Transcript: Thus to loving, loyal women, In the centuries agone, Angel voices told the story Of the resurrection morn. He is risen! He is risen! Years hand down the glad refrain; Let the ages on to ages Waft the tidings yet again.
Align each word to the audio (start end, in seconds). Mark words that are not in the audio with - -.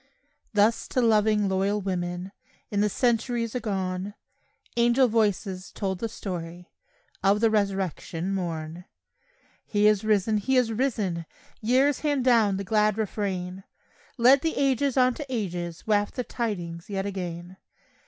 Thus 0.51 0.87
to 0.87 0.99
loving, 0.99 1.47
loyal 1.47 1.79
women, 1.79 2.31
In 2.71 2.81
the 2.81 2.89
centuries 2.89 3.53
agone, 3.53 4.15
Angel 4.75 5.07
voices 5.07 5.71
told 5.71 5.99
the 5.99 6.09
story 6.09 6.71
Of 7.23 7.39
the 7.39 7.51
resurrection 7.51 8.33
morn. 8.33 8.85
He 9.63 9.85
is 9.85 10.03
risen! 10.03 10.37
He 10.37 10.57
is 10.57 10.71
risen! 10.73 11.27
Years 11.61 11.99
hand 11.99 12.25
down 12.25 12.57
the 12.57 12.63
glad 12.63 12.97
refrain; 12.97 13.63
Let 14.17 14.41
the 14.41 14.55
ages 14.57 14.97
on 14.97 15.13
to 15.13 15.25
ages 15.29 15.85
Waft 15.85 16.15
the 16.15 16.23
tidings 16.23 16.89
yet 16.89 17.05
again. 17.05 17.57